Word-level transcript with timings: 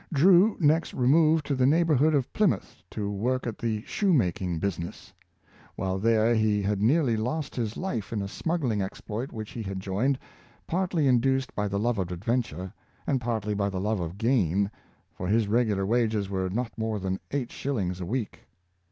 Drew 0.11 0.57
next 0.59 0.95
removed 0.95 1.45
to 1.45 1.53
the 1.53 1.67
neighborhood 1.67 2.15
of 2.15 2.33
Plymouth 2.33 2.81
to 2.89 3.11
work 3.11 3.45
at 3.45 3.59
the 3.59 3.83
shoemaking 3.85 4.57
business. 4.57 5.13
While 5.75 5.99
there, 5.99 6.33
he 6.33 6.63
had 6.63 6.81
nearly 6.81 7.15
lost 7.15 7.55
his 7.55 7.77
life 7.77 8.11
in 8.11 8.19
a 8.23 8.27
smuggling 8.27 8.81
exploit 8.81 9.31
which 9.31 9.51
he 9.51 9.61
had 9.61 9.79
joined, 9.79 10.17
partly 10.65 11.05
induced 11.05 11.53
by 11.53 11.67
the 11.67 11.77
love 11.77 11.99
of 11.99 12.11
adventure, 12.11 12.73
and 13.05 13.21
partly 13.21 13.53
by 13.53 13.69
the 13.69 13.79
love 13.79 13.99
of 13.99 14.17
gain, 14.17 14.71
for 15.13 15.27
his 15.27 15.47
regular 15.47 15.85
wages 15.85 16.31
were 16.31 16.49
not 16.49 16.75
more 16.79 16.99
than 16.99 17.19
eight 17.29 17.51
shillings 17.51 18.01
a 18.01 18.05
week. 18.07 18.47